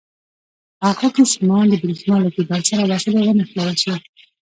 په 0.79 0.85
هغو 0.91 1.09
کې 1.15 1.23
سیمان 1.33 1.65
د 1.69 1.73
برېښنا 1.81 2.15
له 2.23 2.29
کېبل 2.35 2.61
سره 2.69 2.83
وصل 2.89 3.13
یا 3.15 3.23
ونښلول 3.27 3.75
شي. 3.83 3.93